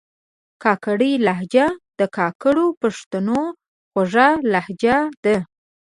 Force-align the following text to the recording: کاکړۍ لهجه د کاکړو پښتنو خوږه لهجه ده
کاکړۍ 0.63 1.13
لهجه 1.27 1.65
د 1.99 2.01
کاکړو 2.17 2.65
پښتنو 2.81 3.41
خوږه 3.91 4.27
لهجه 4.53 4.97
ده 5.23 5.37